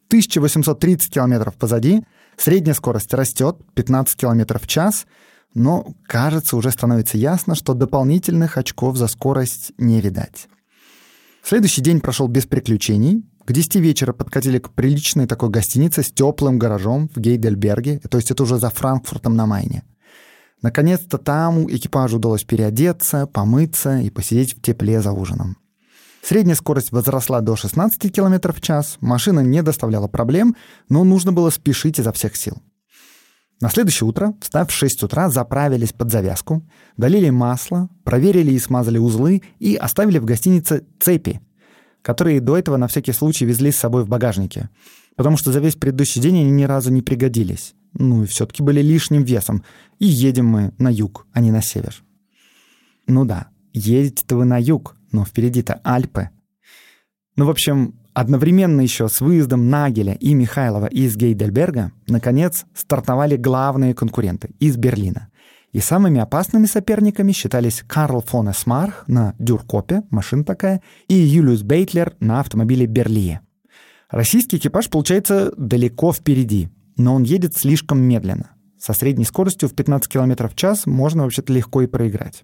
[0.08, 2.04] 1830 километров позади,
[2.36, 5.06] средняя скорость растет, 15 километров в час—
[5.54, 10.48] но, кажется, уже становится ясно, что дополнительных очков за скорость не видать.
[11.42, 13.24] Следующий день прошел без приключений.
[13.44, 18.30] К 10 вечера подкатили к приличной такой гостинице с теплым гаражом в Гейдельберге, то есть
[18.30, 19.82] это уже за Франкфуртом на Майне.
[20.60, 25.56] Наконец-то там экипажу удалось переодеться, помыться и посидеть в тепле за ужином.
[26.22, 30.56] Средняя скорость возросла до 16 км в час, машина не доставляла проблем,
[30.88, 32.58] но нужно было спешить изо всех сил.
[33.60, 36.64] На следующее утро, встав в 6 утра, заправились под завязку,
[36.96, 41.40] долили масло, проверили и смазали узлы и оставили в гостинице цепи,
[42.02, 44.70] которые до этого на всякий случай везли с собой в багажнике,
[45.16, 47.74] потому что за весь предыдущий день они ни разу не пригодились.
[47.94, 49.64] Ну и все-таки были лишним весом.
[49.98, 52.02] И едем мы на юг, а не на север.
[53.08, 56.30] Ну да, едете-то вы на юг, но впереди-то Альпы.
[57.34, 63.94] Ну, в общем, Одновременно еще с выездом Нагеля и Михайлова из Гейдельберга, наконец, стартовали главные
[63.94, 65.28] конкуренты из Берлина.
[65.70, 72.16] И самыми опасными соперниками считались Карл фон Эсмарх на Дюркопе, машина такая, и Юлиус Бейтлер
[72.18, 73.40] на автомобиле Берлие.
[74.10, 78.50] Российский экипаж, получается, далеко впереди, но он едет слишком медленно.
[78.80, 82.42] Со средней скоростью в 15 км в час можно вообще-то легко и проиграть.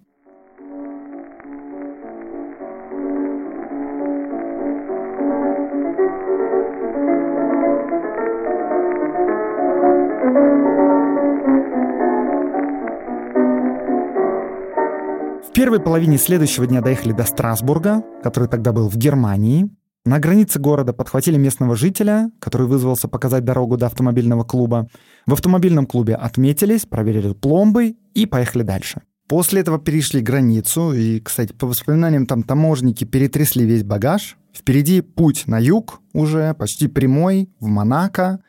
[15.55, 19.71] Первой половине следующего дня доехали до Страсбурга, который тогда был в Германии.
[20.05, 24.89] На границе города подхватили местного жителя, который вызвался показать дорогу до автомобильного клуба.
[25.27, 29.03] В автомобильном клубе отметились, проверили пломбы и поехали дальше.
[29.29, 34.37] После этого перешли границу, и, кстати, по воспоминаниям, там таможники перетрясли весь багаж.
[34.53, 38.41] Впереди путь на юг, уже почти прямой, в Монако.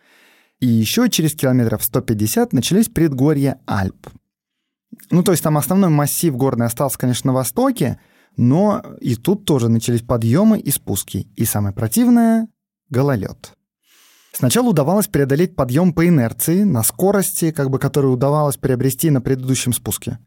[0.59, 4.07] И еще через километров 150 начались предгорья Альп.
[5.11, 7.99] Ну, то есть там основной массив горный остался, конечно, на востоке,
[8.37, 11.27] но и тут тоже начались подъемы и спуски.
[11.35, 12.47] И самое противное—
[12.89, 13.53] гололед.
[14.33, 19.71] Сначала удавалось преодолеть подъем по инерции на скорости, как бы, которую удавалось приобрести на предыдущем
[19.71, 20.19] спуске.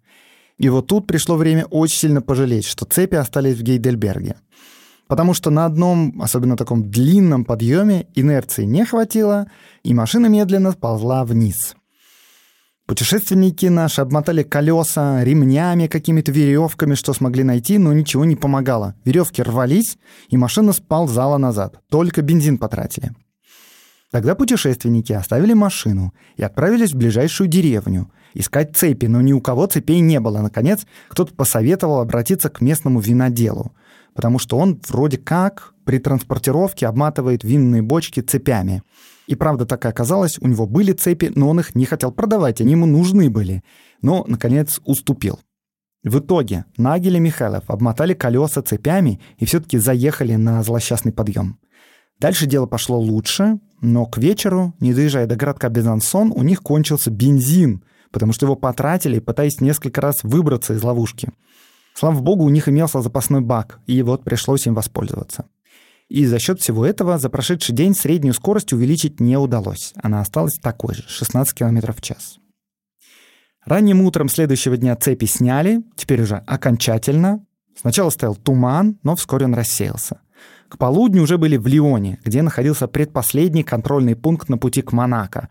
[0.56, 4.36] И вот тут пришло время очень сильно пожалеть, что цепи остались в Гейдельберге.
[5.08, 9.50] Потому что на одном, особенно таком длинном подъеме, инерции не хватило,
[9.82, 11.76] и машина медленно сползла вниз.
[12.88, 18.94] Путешественники наши обмотали колеса ремнями, какими-то веревками, что смогли найти, но ничего не помогало.
[19.04, 19.98] Веревки рвались,
[20.30, 21.80] и машина сползала назад.
[21.90, 23.14] Только бензин потратили.
[24.10, 29.66] Тогда путешественники оставили машину и отправились в ближайшую деревню искать цепи, но ни у кого
[29.66, 30.40] цепей не было.
[30.40, 33.72] Наконец, кто-то посоветовал обратиться к местному виноделу,
[34.14, 38.82] потому что он вроде как при транспортировке обматывает винные бочки цепями.
[39.28, 42.62] И правда так и оказалось, у него были цепи, но он их не хотел продавать,
[42.62, 43.62] они ему нужны были.
[44.00, 45.38] Но, наконец, уступил.
[46.02, 51.58] В итоге Нагель и Михайлов обмотали колеса цепями и все-таки заехали на злосчастный подъем.
[52.18, 57.10] Дальше дело пошло лучше, но к вечеру, не доезжая до городка Безансон, у них кончился
[57.10, 61.28] бензин, потому что его потратили, пытаясь несколько раз выбраться из ловушки.
[61.92, 65.44] Слава богу, у них имелся запасной бак, и вот пришлось им воспользоваться.
[66.08, 69.92] И за счет всего этого за прошедший день среднюю скорость увеличить не удалось.
[70.02, 72.38] Она осталась такой же, 16 км в час.
[73.64, 77.44] Ранним утром следующего дня цепи сняли, теперь уже окончательно.
[77.78, 80.20] Сначала стоял туман, но вскоре он рассеялся.
[80.68, 85.50] К полудню уже были в Лионе, где находился предпоследний контрольный пункт на пути к Монако.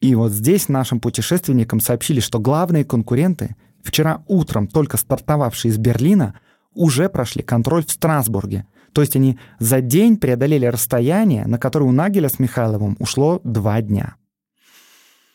[0.00, 6.38] И вот здесь нашим путешественникам сообщили, что главные конкуренты, вчера утром только стартовавшие из Берлина,
[6.72, 8.66] уже прошли контроль в Страсбурге.
[8.94, 13.82] То есть они за день преодолели расстояние, на которое у Нагеля с Михайловым ушло два
[13.82, 14.14] дня.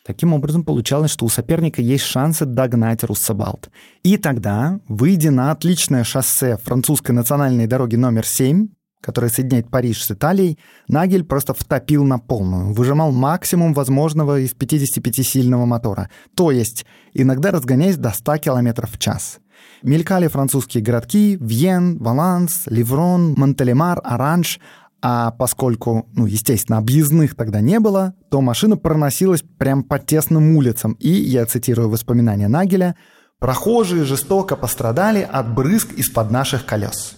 [0.06, 3.70] Таким образом, получалось, что у соперника есть шансы догнать Руссобалт.
[4.02, 8.70] И тогда, выйдя на отличное шоссе французской национальной дороги номер 7,
[9.02, 10.58] который соединяет Париж с Италией,
[10.88, 17.98] Нагель просто втопил на полную, выжимал максимум возможного из 55-сильного мотора, то есть иногда разгоняясь
[17.98, 19.40] до 100 км в час.
[19.84, 24.60] Мелькали французские городки Вьен, Валанс, Ливрон, Монтелемар, Оранж,
[25.02, 30.94] а поскольку, ну, естественно, объездных тогда не было, то машина проносилась прямо по тесным улицам,
[31.00, 32.96] и, я цитирую воспоминания Нагеля,
[33.40, 37.16] «Прохожие жестоко пострадали от брызг из-под наших колес».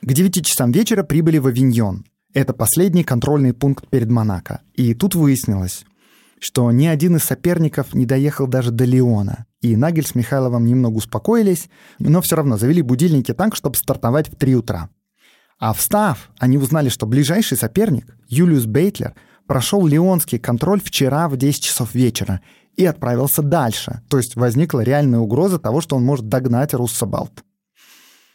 [0.00, 2.04] К 9 часам вечера прибыли в Авиньон.
[2.32, 4.60] Это последний контрольный пункт перед Монако.
[4.74, 5.84] И тут выяснилось,
[6.38, 9.46] что ни один из соперников не доехал даже до Леона.
[9.62, 14.36] И Нагель с Михайловым немного успокоились, но все равно завели будильники так, чтобы стартовать в
[14.36, 14.90] 3 утра.
[15.58, 19.14] А встав, они узнали, что ближайший соперник, Юлиус Бейтлер,
[19.46, 22.40] прошел леонский контроль вчера в 10 часов вечера
[22.76, 24.02] и отправился дальше.
[24.08, 27.44] То есть возникла реальная угроза того, что он может догнать Руссобалт.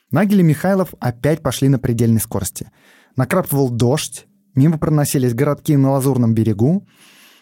[0.09, 2.71] Нагель и Михайлов опять пошли на предельной скорости.
[3.17, 4.25] Накрапывал дождь,
[4.55, 6.88] мимо проносились городки на Лазурном берегу.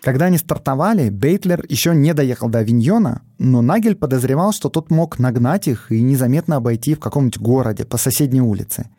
[0.01, 5.19] Когда они стартовали, Бейтлер еще не доехал до Авиньона, но Нагель подозревал, что тот мог
[5.19, 8.89] нагнать их и незаметно обойти в каком-нибудь городе по соседней улице.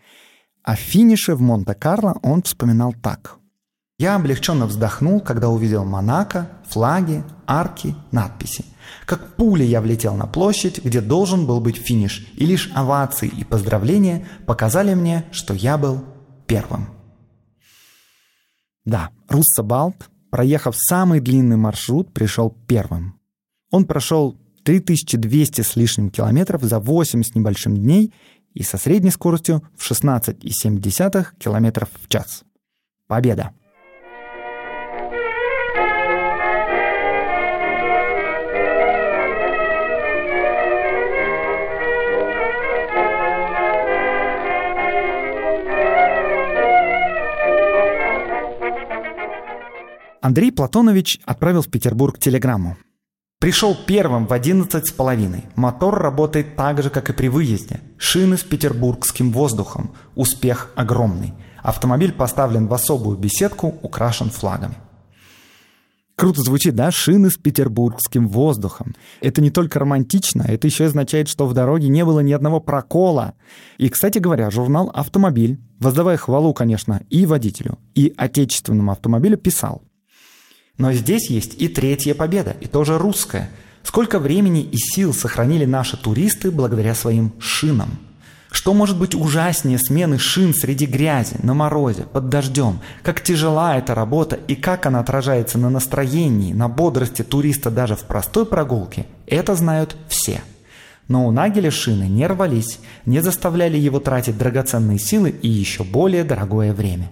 [0.62, 3.36] О финише в Монте-Карло он вспоминал так.
[3.99, 8.64] «Я облегченно вздохнул, когда увидел Монако, флаги, арки, надписи.
[9.05, 13.44] Как пуля я влетел на площадь, где должен был быть финиш, и лишь овации и
[13.44, 16.05] поздравления показали мне, что я был
[16.47, 16.88] первым.
[18.84, 23.18] Да, Руссо Балт, проехав самый длинный маршрут, пришел первым.
[23.70, 28.12] Он прошел 3200 с лишним километров за 8 с небольшим дней
[28.53, 32.45] и со средней скоростью в 16,7 километров в час.
[33.07, 33.53] Победа!
[50.27, 52.77] Андрей Платонович отправил в Петербург телеграмму.
[53.39, 55.45] Пришел первым в одиннадцать с половиной.
[55.55, 57.81] Мотор работает так же, как и при выезде.
[57.97, 59.93] Шины с петербургским воздухом.
[60.16, 61.33] Успех огромный.
[61.62, 64.74] Автомобиль поставлен в особую беседку, украшен флагами.
[66.16, 66.91] Круто звучит, да?
[66.91, 68.97] Шины с петербургским воздухом.
[69.20, 73.35] Это не только романтично, это еще означает, что в дороге не было ни одного прокола.
[73.79, 79.83] И, кстати говоря, журнал «Автомобиль», воздавая хвалу, конечно, и водителю, и отечественному автомобилю, писал–
[80.79, 83.51] но здесь есть и третья победа, и тоже русская.
[83.83, 87.99] Сколько времени и сил сохранили наши туристы благодаря своим шинам.
[88.51, 92.81] Что может быть ужаснее смены шин среди грязи, на морозе, под дождем?
[93.03, 98.05] Как тяжела эта работа и как она отражается на настроении, на бодрости туриста даже в
[98.05, 100.41] простой прогулке, это знают все.
[101.09, 106.24] Но у Нагеля шины не рвались, не заставляли его тратить драгоценные силы и еще более
[106.24, 107.11] дорогое время.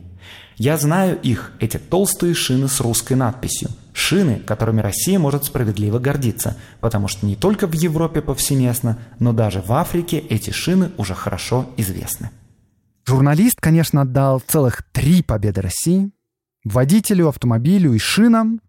[0.56, 3.70] Я знаю их, эти толстые шины с русской надписью.
[3.92, 9.60] Шины, которыми Россия может справедливо гордиться, потому что не только в Европе повсеместно, но даже
[9.60, 12.30] в Африке эти шины уже хорошо известны.
[13.06, 16.10] Журналист, конечно, отдал целых три победы России
[16.64, 18.60] водителю, автомобилю и шинам,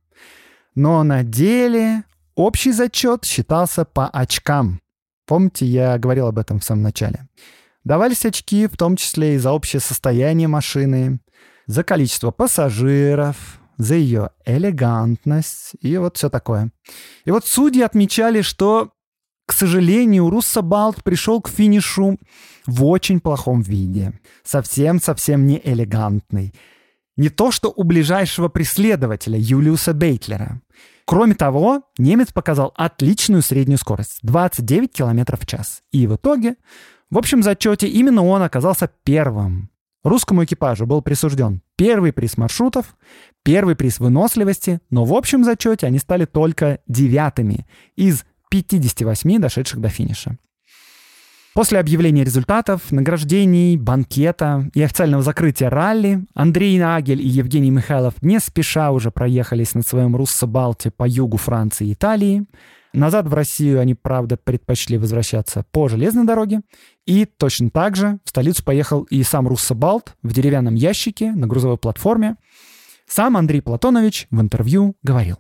[0.75, 2.03] но на деле
[2.35, 4.81] общий зачет считался по очкам.
[5.25, 7.27] Помните, я говорил об этом в самом начале.
[7.83, 11.19] Давались очки, в том числе и за общее состояние машины,
[11.67, 16.71] за количество пассажиров, за ее элегантность и вот все такое.
[17.25, 18.91] И вот судьи отмечали, что,
[19.45, 22.17] к сожалению, Руссобалт пришел к финишу
[22.65, 24.13] в очень плохом виде.
[24.43, 26.53] Совсем-совсем не элегантный.
[27.17, 30.61] Не то, что у ближайшего преследователя Юлиуса Бейтлера.
[31.05, 35.81] Кроме того, немец показал отличную среднюю скорость– 29 км в час.
[35.91, 36.55] И в итоге,
[37.11, 39.69] в общем зачете, именно он оказался первым.
[40.05, 42.95] Русскому экипажу был присужден первый приз маршрутов,
[43.41, 49.89] первый приз выносливости, но в общем зачете они стали только девятыми из 58 дошедших до
[49.89, 50.37] финиша.
[51.55, 58.39] После объявления результатов, награждений, банкета и официального закрытия ралли Андрей Нагель и Евгений Михайлов не
[58.39, 62.45] спеша уже проехались на своем Руссо-Балте по югу Франции и Италии.
[62.95, 66.61] Назад в Россию они, правда, предпочли возвращаться по железной дороге.
[67.05, 71.77] И точно так же в столицу поехал и сам Руссо-Балт в деревянном ящике на грузовой
[71.77, 72.37] платформе.
[73.07, 75.37] Сам Андрей Платонович в интервью говорил.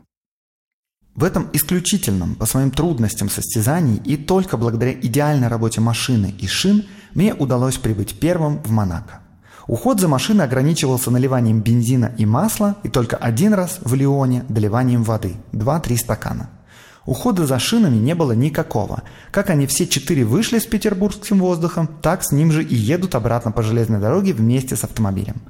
[1.15, 6.83] В этом исключительном по своим трудностям состязаний и только благодаря идеальной работе машины и шин
[7.13, 9.21] мне удалось прибыть первым в Монако.
[9.67, 15.03] Уход за машиной ограничивался наливанием бензина и масла и только один раз в Лионе доливанием
[15.03, 16.49] воды– 2-3 стакана.
[17.05, 19.03] Ухода за шинами не было никакого.
[19.29, 23.51] Как они все четыре вышли с петербургским воздухом, так с ним же и едут обратно
[23.51, 25.41] по железной дороге вместе с автомобилем.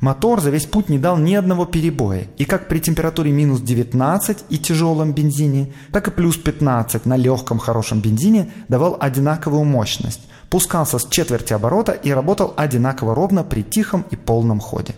[0.00, 4.44] Мотор за весь путь не дал ни одного перебоя, и как при температуре минус 19
[4.50, 10.98] и тяжелом бензине, так и плюс 15 на легком хорошем бензине давал одинаковую мощность, пускался
[10.98, 14.96] с четверти оборота и работал одинаково ровно при тихом и полном ходе.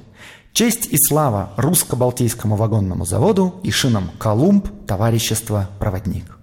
[0.56, 6.38] Честь и слава русско-балтийскому вагонному заводу и шинам «Колумб» товарищества «Проводник».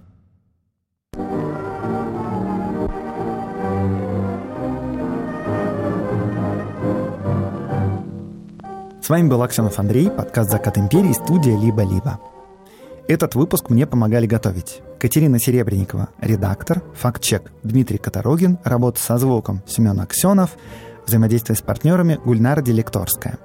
[9.01, 12.19] С вами был Аксенов Андрей, подкаст «Закат империи», студия «Либо-либо».
[13.07, 19.99] Этот выпуск мне помогали готовить Катерина Серебренникова, редактор, факт-чек Дмитрий Которогин, работа со звуком Семен
[19.99, 20.51] Аксенов,
[21.07, 23.39] взаимодействие с партнерами Гульнара Делекторская.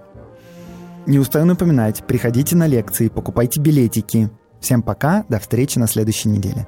[1.08, 4.28] Не устаю напоминать, приходите на лекции, покупайте билетики.
[4.60, 6.66] Всем пока, до встречи на следующей неделе.